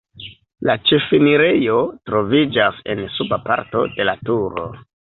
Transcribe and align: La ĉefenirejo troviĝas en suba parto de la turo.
La 0.69 0.75
ĉefenirejo 0.91 1.77
troviĝas 2.11 2.83
en 2.97 3.07
suba 3.19 3.43
parto 3.49 3.89
de 3.97 4.13
la 4.13 4.21
turo. 4.29 4.71